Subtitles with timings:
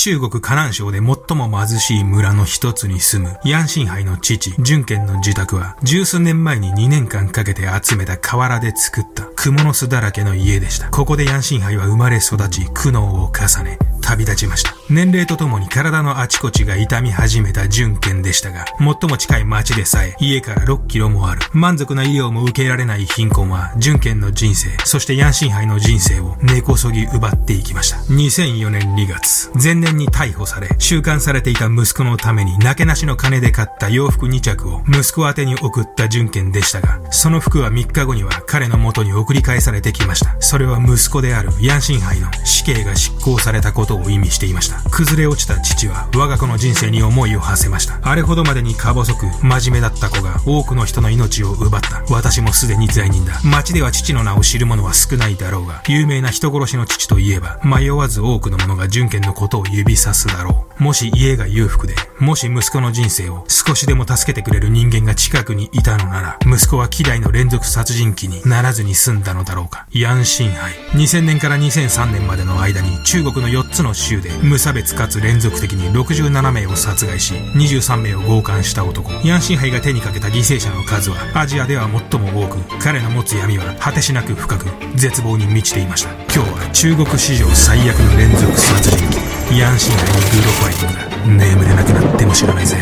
[0.00, 10.88] 中国河南省で最も貧しい村の一つに住むヤンシンハイの父、純賢の自宅は十数年前に2年間かけて集めた瓦で作った蜘蛛の巣だらけの家でした。
[10.90, 13.76] ここでヤンシンハイは生まれ育ち苦悩を重ね、
[14.08, 14.74] 旅立ちました。
[14.88, 21.42] 年齢とともに体のあちこちが痛み始めた純賢でしたが、最も近い町でさえ家から6キロもある。
[21.52, 27.98] 満足な医療も受けられない貧困は、純賢の人生、そしてヤンシンハイの人生を根こそぎ奪っていきました。
[28.14, 40.34] 2004年2月、前年に逮捕され、収監されていた息子のために、なけなしの金で買った洋服2着を息子宛てに送った純賢でしたが、その服は3日後には彼の元に送り返されてきました。
[40.40, 44.78] それは息子であるヤンシンハイの死刑が執行されたことをを意味していました。
[44.90, 47.98] 崩れ落ちた父は我が子の人生に思いを馳せました。
[48.02, 52.04] あれほどまでにか細く真面目だった子が多くの人の命を奪った。
[52.10, 53.40] 私もすでに罪人だ。
[53.44, 60.82] 街では父の名を知る者は少ないだろうが、有名な人殺しの父といえば、迷わず多くの者が純賢のことを指さすだろう。
[60.82, 69.86] もし家が裕福で、もし息子の人生を少しでも助けてくれる人間が近くにいたのなら、息子は希代の連続殺人鬼にならずに済んだのだろうか。
[69.92, 70.72] ヤンシンハイ。
[70.96, 79.12] 2000年から2003年までの間に中国の4つの州で無差別かつ連続的に67名を殺害し、23名を強姦した男。
[79.24, 84.66] ヤンシンハイが手にかけた犠牲者の数はアジアでは最も多く、彼の持つ闇は果てしなく深く、
[84.96, 86.12] 絶望に満ちていました。
[86.34, 91.08] 今日は中国史上最悪の連続殺人鬼、ヤンシンハイにグロファイリングだ。
[91.36, 92.76] 眠れなくなっても知らないぜ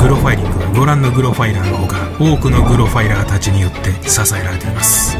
[0.00, 5.16] グロファイリングはご覧のグロファイラーのほか多くのグロファイラーたちによって支えられています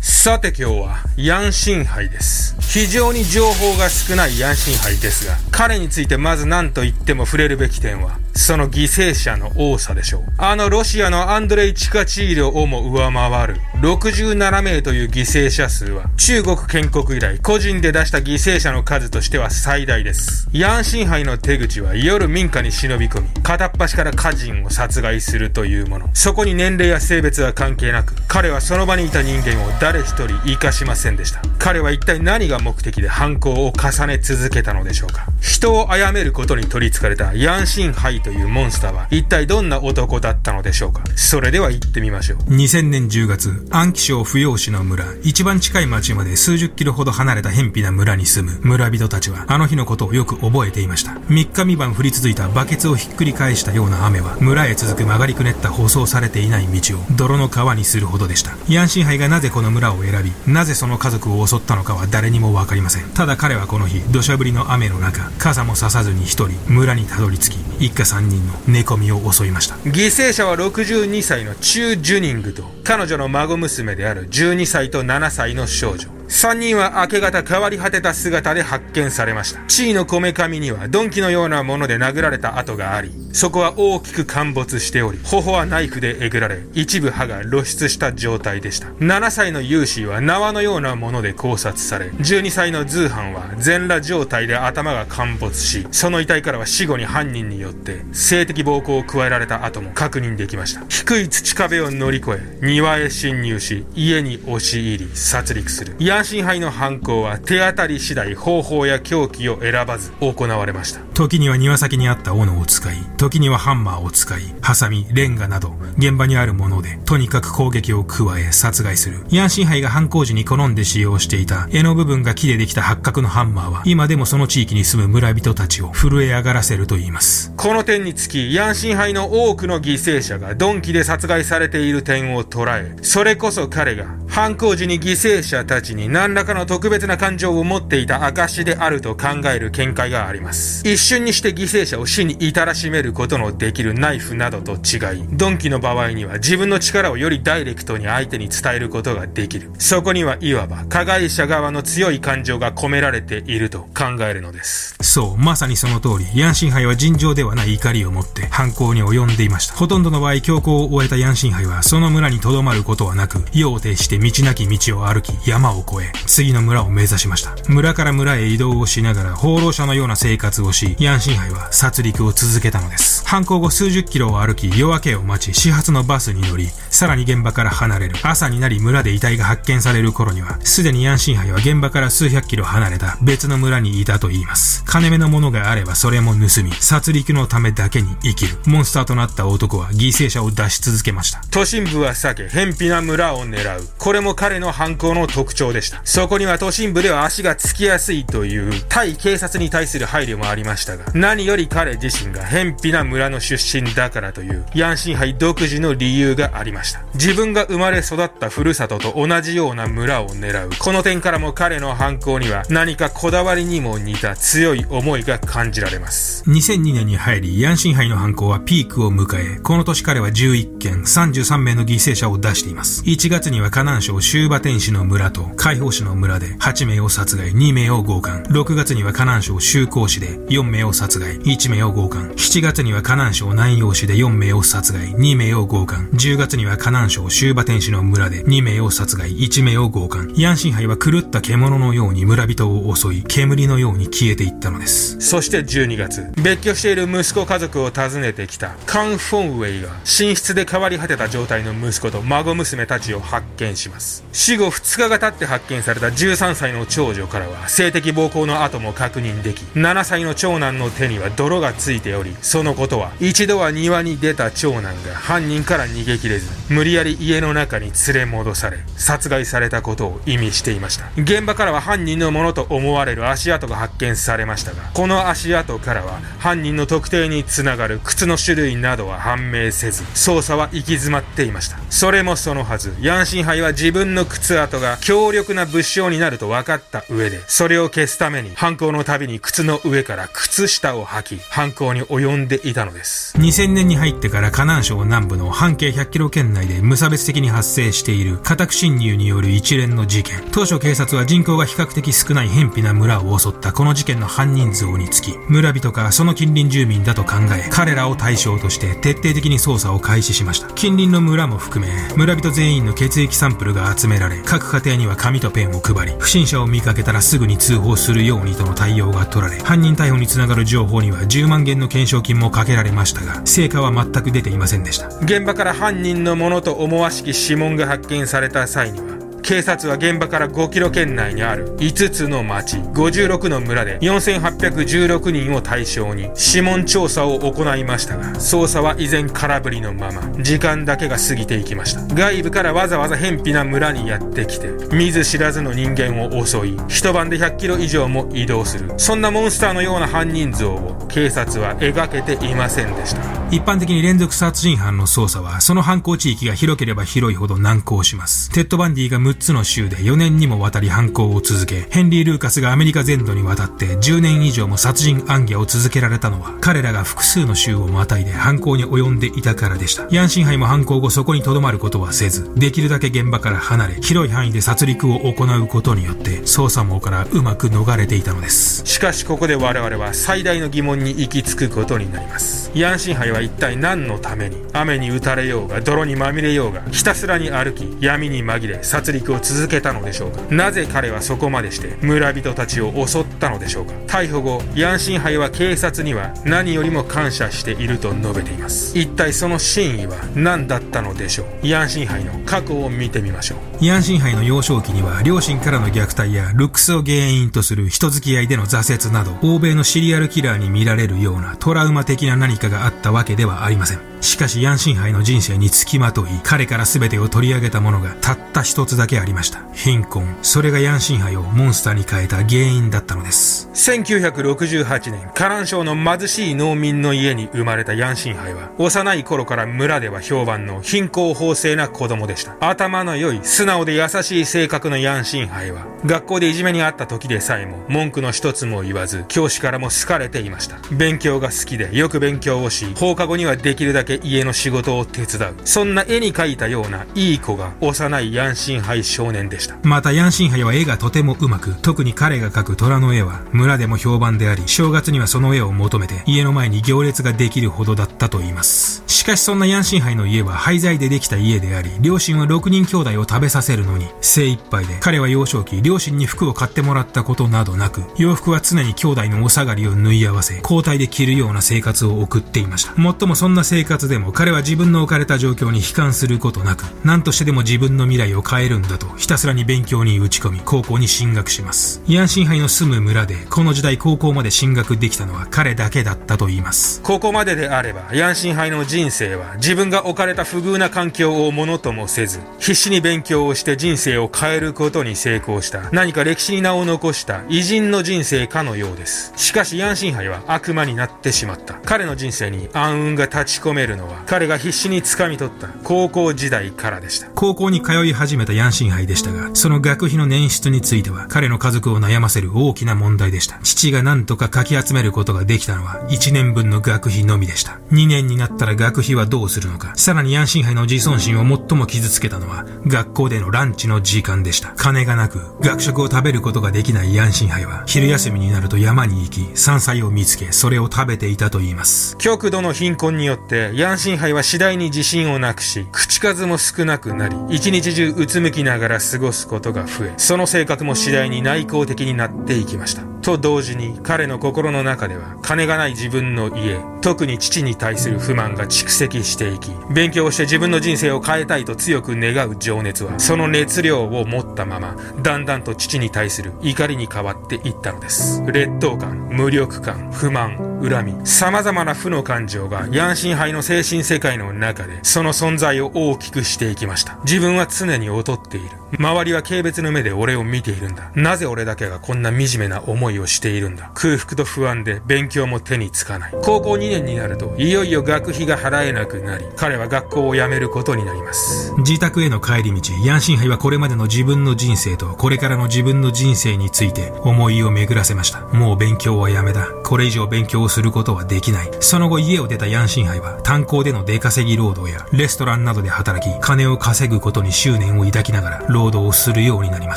[0.00, 10.22] さて今日はヤンシンハイです非常に情報が少ないヤンシンハイですが彼についてまず何と言っても触れるべき点はその犠牲者の多さでしょう。
[10.38, 20.48] あのロシアのアンドレイ・チカチールをも上回る67名という犠牲者数は中国建国以来個人で出した犠牲者の数としては最大です。
[20.52, 26.10] ヤンシンハイの手口は夜民家に忍び込み、片っ端から家人を殺害するというもの。
[26.14, 31.40] そこに年齢や性別は関係なく、彼はその場にいた人間を誰一人生かしませんでした。
[31.58, 35.26] 彼は一体何が目的で犯行を重ね続けたのでしょうか。
[35.40, 41.04] 人を殺めることに取り憑かれたヤンシンハイというモンスターは一体どんな男だったのでしょうか？
[41.14, 42.38] それでは行ってみましょう。
[42.50, 51.12] 2000年10月、安徽省扶養市の村、一番近い町まで数十キロほど離れた偏僻な村に住む村人たちは、あの日のことをよく覚えていました。
[51.12, 58.52] 3日3晩降り続いたバケツをひっくり返したような雨は、村へ続く曲がりくねった舗装されていない道を泥の川にするほどでした。
[58.68, 63.04] ヤンシンハイがなぜこの村を選び、なぜその家族を襲ったのかは誰にもわかりません。
[63.10, 69.76] ただ彼はこの日、土砂降りの雨の中、傘もささずに一人、村にたどり着き、一家三人の寝込みを襲いました。
[69.76, 76.08] 犠牲者は62歳のチュー・ジュニングと彼女の孫娘である12歳と7歳の少女。
[76.28, 79.60] 3人は明け方変わり果てた姿で発見されました。
[79.66, 88.88] 地位のこめかみには鈍器のようなもので殴られた跡があり、そこは大きく陥没しており、頬はナイフでえぐられ、一部歯が露出した状態でした。
[89.00, 100.82] 7歳のユーシーは縄のようなもので絞殺され、12歳のズーハンは全裸状態で頭が陥没し、その遺体からは死後に犯人によって性的暴行を加えられた跡も確認できました。
[100.88, 105.96] 低い土壁を乗り越え、庭へ侵入し、家に押し入り、殺戮する。
[106.14, 111.00] ヤンシンハイの犯行は手当たり次第方法や凶器を選ばず行われました。
[111.12, 119.26] 時には庭先にあった斧を使い、時にはハンマーを使い、ハサミ、レンガなど、現場にあるもので、とにかく攻撃を加え、殺害する。
[119.28, 127.52] ヤンシンハイが犯行時に好んで使用していた、柄の部分が木でできた八角のハンマーは、今でもその地域に住む村人たちを震え上がらせると言います。
[127.56, 140.82] この点につき、ヤンシンハイの多くの犠牲者が鈍器で殺害されている点を捉え、それこそ彼が、犯行時に犠牲者たちに何らかの特別な感情を持っていた証であると考える見解があります。
[140.84, 149.70] 一瞬にして犠牲者を死に至らしめることのできるナイフなどと違い、ドンキの場合には自分の力をよりダイレクトに相手に伝えることができる。
[149.78, 154.96] そこにはいわば加害者側の強い感情が込められていると考えるのです。
[155.00, 159.74] そう、まさにその通り、ヤンシンハイは尋常ではない怒りを持って犯行に及んでいました。
[159.74, 167.54] ほとんどの場合、強行を終えたヤンシンハイはその村に留まることはなく、夜を呈して道なき道を歩き、山を越え、次の村を目指しました。
[167.68, 173.24] 村から村へ移動をしながら放浪者のような生活をし、ヤンシンハイは殺戮を続けたのです。
[173.26, 178.16] 犯行後数十キロを歩き、夜明けを待ち、始発のバスに乗り、さらに現場から離れる。
[178.22, 184.84] 朝になり村で遺体が発見される頃には、すでにヤンシンハイは現場から数百キロ離れた別の村にいたと言います。
[184.84, 188.56] 金目のものがあればそれも盗み、殺戮のためだけに生きる。
[188.66, 191.42] モンスターとなった男は犠牲者を出し続けました。
[191.50, 193.88] 都心部は避け、偏僻な村を狙う。
[194.14, 196.00] これも彼の犯行の特徴でした。
[196.04, 207.02] そこには都心部では足がつきやすいという対警察に対する配慮もありましたが、何より彼自身が偏僻な村の出身だからというヤンシンハイ独自の理由がありました。
[207.14, 210.70] 自分が生まれ育ったふるさとと同じような村を狙う。
[210.78, 216.44] この点からも彼の犯行には何かこだわりにも似た強い思いが感じられます。
[216.48, 223.02] 2002年に入り、ヤンシンハイの犯行はピークを迎え、この年彼は11件、33名の犠牲者を出しています。
[223.02, 228.42] 1月には河南南省修馬天市の村と海宝市の村で8名を殺害、2名を強姦。
[228.48, 232.32] 6月には河南省修興市で4名を殺害、1名を強姦。
[232.32, 236.08] 7月には河南省南陽市で4名を殺害、2名を強姦。
[236.12, 240.26] 10月には河南省修馬天市の村で2名を殺害、1名を強姦。
[240.34, 245.20] ヤンシンハイは狂った獣のように村人を襲い、煙のように消えていったのです。
[245.20, 254.24] そして12月、別居している息子家族を訪ねてきたカン・フォンウェイが寝室で変わり果てた状態の息子と孫娘たちを発見します。
[254.32, 271.06] 死後2日が経って発見された13歳の長女からは性的暴行の跡も確認でき、7歳の長男の手には泥がついており、そのことは一度は庭に出た長男が犯人から逃げ切れず、無理やり家の中に連れ戻され、殺害されたことを意味していました。
[271.16, 281.78] 現場からは犯人のものと思われる足跡が発見されましたが、この足跡からは犯人の特定につながる靴の種類などは判明せず、捜査は行き詰まっていました。
[281.90, 293.36] それもそのはず、ヤンシンハイは自分の靴跡が強力な物証になると分かった上で、それを消すために犯行のたびに靴の上から靴下を履き、犯行に及んでいたのです。
[293.38, 300.42] 2000年に入ってから河南省南部の半径100キロ圏内で無差別的に発生している家宅侵入による一連の事件。
[300.52, 310.68] 当初警察は人口が比較的少ない偏僻な村を襲ったこの事件の犯人像につき、村人かその近隣住民だと考え、彼らを対象として徹底的に捜査を開始しました。
[310.74, 325.08] 近隣の村も含め、村人全員の血液サンルが集められ、各家庭には紙とペンを配り、不審者を見かけたらすぐに通報するようにとの対応が取られ、犯人逮捕につながる情報には10万元の懸賞金もかけられましたが、成果は全く出ていませんでした。
[325.18, 342.14] 現場から犯人のものと思わしき指紋が発見された際には、警察は現場から5キロ圏内にある5つの町、56の村で4816人を対象に指紋調査を行いましたが、捜査は依然空振りのまま、時間だけが過ぎていきました。
[342.14, 348.94] 外部からわざわざ偏僻な村にやってきて、見ず知らずの人間を襲い、一晩で100キロ以上も移動する。
[348.96, 353.43] そんなモンスターのような犯人像を警察は描けていませんでした。
[353.54, 358.50] 一般的に連続殺人犯の捜査は、その犯行地域が広ければ広いほど難航します。
[358.50, 370.08] テッド・バンディが6つの州で4年にもわたり犯行を続け、ヘンリー・ルーカスがアメリカ全土にわたって10年以上も殺人行脚を続けられたのは、彼らが複数の州をまたいで犯行に及んでいたからでした。
[370.10, 378.84] ヤンシンハイも犯行後そこに留まることはせず、できるだけ現場から離れ、広い範囲で殺戮を行うことによって、捜査網からうまく逃れていたのです。
[378.84, 382.72] しかしここで我々は最大の疑問に行き着くことになります。
[382.74, 390.40] ヤンシンハイは一体何のために、雨に打たれようが、泥にまみれようが、ひたすらに歩き、闇に紛れ、殺戮を続けたのでしょうか？
[390.50, 393.92] なぜ彼はそこまでして村人たちを襲ったのでしょうか？
[394.06, 398.98] 逮捕後ヤンシンハイは警察には何よりも感謝していると述べています。
[398.98, 401.66] 一体その真意は何だったのでしょう？
[401.66, 403.84] ヤンシンハイの過去を見てみましょう。
[403.84, 414.13] ヤンシンハイの幼少期には両親からの虐待やルックスを原因とする人付き合いでの挫折など欧米のシリアルキラーに見られるようなトラウマ的な何かがあったわけではありません。
[414.24, 419.62] しかしヤンシンハイの人生につきまとい、彼から全てを取り上げたものがたった一つだけありました。
[419.74, 420.34] 貧困。
[420.40, 423.68] それがヤンシンハイをモンスターに変えた原因だったのです。
[423.74, 432.56] 1968年、河南省の貧しい農民の家に生まれたヤンシンハイは、幼い頃から村では評判の品行方正な子供でした。
[432.60, 440.78] 頭の良い、素直で優しい性格のヤンシンハイは、学校でいじめにあった時でさえも、文句の一つも言わず、教師からも好かれていました。
[440.90, 445.54] 勉強が好きで、よく勉強をし、放課後にはできるだけ家の仕事を手伝う。
[445.64, 449.76] そんな絵に描いたようないい子が幼いヤンシンハイ少年でした。
[449.82, 459.02] またヤンシンハイは絵がとても上手く、特に彼が描く虎の絵は村でも評判であり、正月にはその絵を求めて家の前に行列ができるほどだったと言います。
[459.06, 472.94] しかしそんなヤンシンハイの家は廃材でできた家であり、両親は6人兄弟を食べさせるのに精一杯で、彼は幼少期、両親に服を買ってもらったことなどなく、洋服は常に兄弟のお下がりを縫い合わせ、交代で着るような生活を送っていました。
[472.96, 482.02] もっともそんな生活でも彼は自分の置かれた状況に悲観することなく、何としてでも自分の未来を変えるんだと、ひたすらに勉強に打ち込み、高校に進学します。
[482.06, 487.00] ヤンシンハイの住む村で、この時代高校まで進学できたのは彼だけだったと言います。
[487.02, 499.32] ここまでであれば、ヤンシンハイの人生は、自分が置かれた不遇な環境をものともせず、必死に勉強をして人生を変えることに成功した、何か歴史に名を残した偉人の人生かのようです。
[499.36, 501.74] しかしヤンシンハイは悪魔になってしまった。
[501.84, 507.28] 彼の人生に暗雲が立ち込めるのは、彼が必死に掴み取った高校時代からでした。
[507.34, 513.58] 高校に通い始めたヤンシンハイでしたが、その学費の捻出については、彼の家族を悩ませる大きな問題でした。
[513.62, 517.78] 父が何とかかき集めることができたのは、1年分の学費のみでした。
[517.92, 519.92] 2年になったら学費はどうするのか。
[519.96, 524.72] さらにヤンシンハイの自尊心を最も傷つけたのは、学校でのランチの時間でした。
[524.76, 532.16] 金がなく、学食を食べることができないヤンシンハイは、昼休みになると山に行き、山菜を見つけ、それを食べていたと言います。
[532.18, 543.13] 極度の貧困によって、ヤンシンハイは次第に自信をなくし、口数も少なくなり、一日中うつむきながら過ごすことが増え、その性格も次第に内向的になっていきました。
[543.24, 558.42] と同時に、彼の心の中では、金がない自分の家、特に父に対する不満が蓄積していき、勉強して自分の人生を変えたいと強く願う情熱は、その熱量を持ったまま、だんだんと父に対する怒りに変わっていったのです。
[558.46, 567.18] 劣等感、無力感、不満、恨み、様々な負の感情が、ヤンシンハイの精神世界の中で、その存在を大きくしていきました。
[567.24, 568.76] 自分は常に劣っている。
[568.98, 571.10] 周りは軽蔑の目で俺を見ているんだ。
[571.14, 573.90] なぜ俺だけがこんな惨めな思いをしているんだ。
[573.94, 576.34] 空腹と不安で勉強も手につかない。
[576.42, 581.72] 高校2年になると、いよいよ学費が払えなくなり、彼は学校を辞めることになります。
[581.78, 588.40] 自宅への帰り道、ヤンシンハイはこれまでの自分の人生と、これからの自分の人生について、思いを巡らせました。
[588.48, 589.68] もう勉強はやめだ。
[589.84, 591.70] これ以上勉強をすることはできない。
[591.80, 599.96] その後家を出たヤンシンハイは、炭鉱での出稼ぎ労働や、レストランなどで働き、金を稼ぐことに執念を抱きながら、労働をするようになりま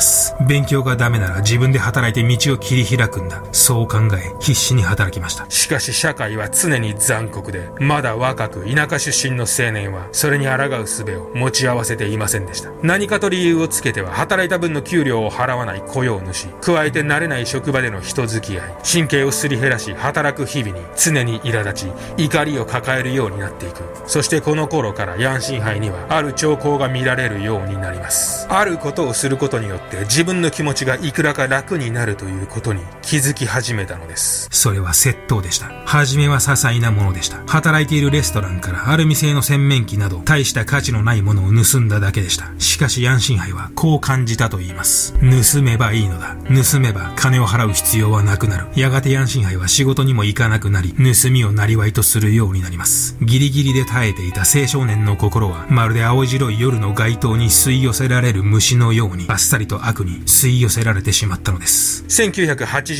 [0.00, 0.34] す。
[0.46, 3.42] 勉強がダメなら自分で働いて道を切り開くんだ。
[3.52, 5.46] そう考え、必死に働きました。
[5.48, 12.70] しかし社会は常に残酷で、まだ若く田舎出身の青年は、それに抗う術を持ち合わせていませんでした。
[12.82, 23.82] 何かと理由をつけては、働いた分の給料を払わない雇用主、加えて慣れない職場での人付き合い、神経をすり減らし、働く日々に常に苛立ち、怒りを抱えるようになっていく。
[24.06, 28.46] そしてこの頃からヤンシンハイには、ある兆候が見られるようになります。
[28.50, 34.50] あることをすることによって自分の気持ちがいくらか楽になるということに気づき始めたのです。
[34.52, 35.68] それは窃盗でした。
[35.86, 37.38] はじめは些細なものでした。
[37.46, 42.52] 働いているレストランからアルミ製の洗面器など大した価値のないものを盗んだだけでした。
[42.58, 45.14] しかしヤンシンハイはこう感じたと言います。
[45.54, 46.36] 盗めばいいのだ。
[46.48, 48.66] 盗めば金を払う必要はなくなる。
[48.76, 53.16] やがてヤンシンハイは仕事にも行かなくなり、盗みをなりわいとするようになります。
[53.22, 62.04] ギリギリで耐えていた青少年の心は、まるで青白い夜の街灯に吸い寄せられる虫のように、あっさりと悪に吸い寄せられてしまったのです。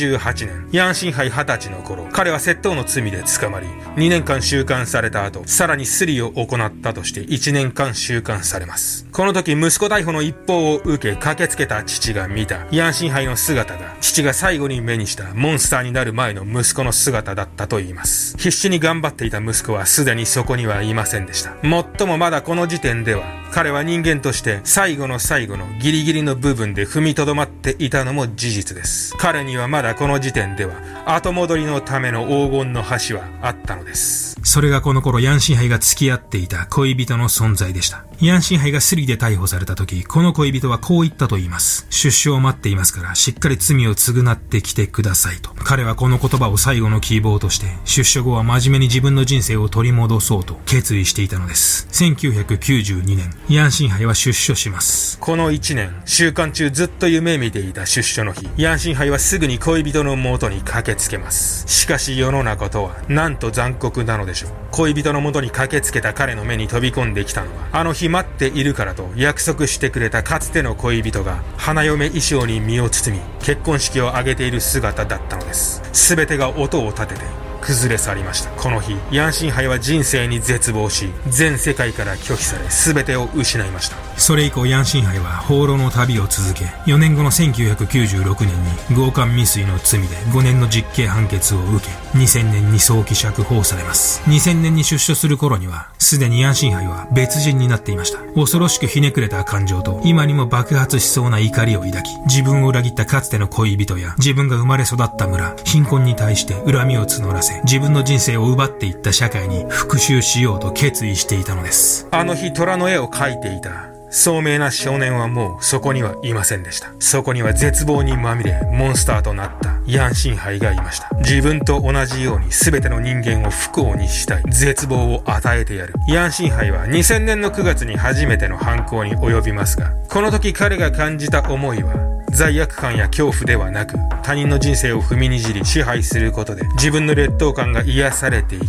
[0.07, 9.05] 1988年、ヤンシンハイ20歳の頃、彼は窃盗の罪で捕まり、2年間収監された後、さらにスリを行ったとして1年間収監されます。
[9.11, 18.37] この時、息子逮捕の一報を受け、駆けつけた父が見た、ヤンシンハイの姿が、父が最後に目にしたモンスターになる前の息子の姿だったと言います。
[18.37, 21.55] 必死に頑張っていた息子はすでにそこにはいませんでした。
[21.63, 29.15] もっともまだこの時点では、彼は人間として最後の最後のギリギリの部分で踏みとどまっていたのも事実です。
[29.17, 30.75] 彼にはまだこの時点では
[31.05, 34.39] 後戻りのための黄金の橋はあったのです。
[34.43, 38.05] それがこの頃ヤンシンハイが付き合っていた恋人の存在でした。
[38.21, 41.87] ヤンシンハイがスリで逮捕された時、この恋人はこう言ったと言います。
[41.89, 45.51] 出所を待っていますから、しっかり罪を償ってきてくださいと。
[45.63, 51.87] 彼はこの言葉を最後の希望として、出所後は真面目に自分の人生を取り戻そうと決意していたのです。
[51.91, 55.17] 1992年、ヤンシンハイは出所します。
[55.17, 61.67] この1年、週間中ずっと夢見ていた出所の日、ヤンシンハイはすぐに恋人の元に駆けつけます。
[61.67, 64.51] しかし世の中とは、なんと残酷なのでしょう。
[64.69, 75.81] 恋人の元に駆けつけた彼の目に飛び込んできたのは、あの日待っているからと約束してくれたかつての恋人が、花嫁衣装に身を包み、結婚式を挙げている姿だったのです。
[75.91, 78.51] すべてが音を立てて、崩れ去りました。
[78.51, 83.97] この日、ヤンシンハイは人生に絶望し、全世界から拒否され、全てを失いました。
[84.19, 88.47] それ以降ヤンシンハイは放浪の旅を続け4年後の1996年
[88.91, 94.21] に強姦未遂の罪で5年の実刑判決を受け2000年に早期釈放されます。
[94.29, 98.19] 2000年に出所する頃にはすでにヤンシンハイは別人になっていました。
[98.33, 112.07] 恐ろしくひねくれた感情と今にも爆発しそうな怒りを抱き自分を裏切ったかつての恋人や自分が生まれ育った村貧困に対して恨みを募らせ自分の人生を奪っていった社会に復讐しようと決意していたのです。
[112.11, 113.98] あの日虎の絵を描いていた。
[114.11, 116.91] 聡明な少年はもうそこにはいませんでした。
[116.99, 121.09] そこには絶望にまみれ、モンスターとなったヤンシンハイがいました。
[121.19, 125.93] 自分と同じように全ての人間を不幸にしたい、絶望を与えてやる。
[126.07, 131.93] ヤンシンハイは2000年の9月に初めての犯行に及びますが、この時彼が感じた思いは、
[132.31, 138.65] 罪悪感や恐怖ではなく、他人の人生を踏みにじり支配することで自分の劣等感が癒されていく、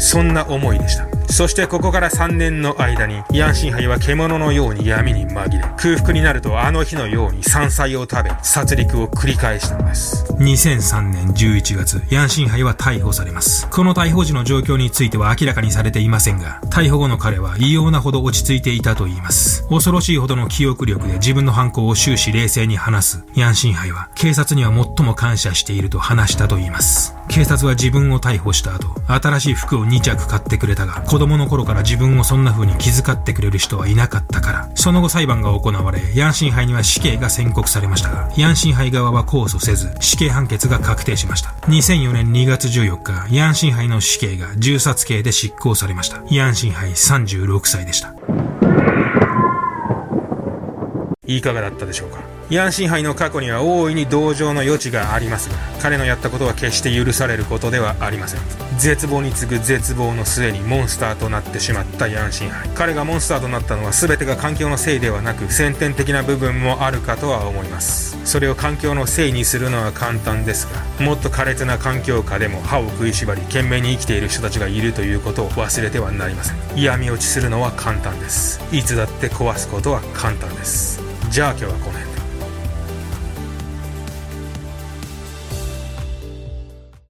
[0.00, 1.13] そんな思いでした。
[1.28, 10.24] そしてここから3年の間に、ヤンシンハイは獣のように闇に紛れ、空腹になるとあの日のように山菜を食べ、殺戮を繰り返したのです。
[10.34, 13.68] 2003年11月、ヤンシンハイは逮捕されます。
[13.68, 19.66] この逮捕時の状況については明らかにされていませんが、逮捕後の彼は異様なほど落ち着いていたと言います。
[19.68, 27.14] 恐ろしいほどの記憶力で自分の犯行を終始冷静に話す、ヤンシンハイは警察には最も感謝していると話したと言います。
[27.28, 41.50] 警察は自分を逮捕した後、新しい服を2着買ってくれたが、子供の頃から自分をそんな風に気遣ってくれる人はいなかったから、その後裁判が行われ、ヤンシンハイには死刑が宣告されましたが、ヤンシンハイ側は控訴せず、死刑判決が確定しました。
[41.66, 46.22] 2004年2月14日、ヤンシンハイの死刑が銃殺刑で執行されました。
[46.30, 48.14] ヤンシンハイ36歳でした。
[51.26, 52.18] いかがだったでしょうか？
[52.54, 58.40] ヤンシンハイの過去には大いに同情の余地がありますが彼のやったことは決して許されることではありません。
[58.78, 68.16] 絶望に次ぐ絶望の末にモンスターとなってしまったヤンシンハイ彼がモンスターとなったのは全てが環境のせいではなく先天的な部分もあるかとは思います。
[68.24, 76.56] それを環境のせいにするのは簡単ですがもっと苛烈な環境下でも歯を食いしばり懸命に生きている人たちがいるということを忘れてはなりません。
[76.80, 78.60] 闇落ちするのは簡単です。
[78.70, 81.02] いつだって壊すことは簡単です。
[81.30, 82.13] じゃあ今日はこの辺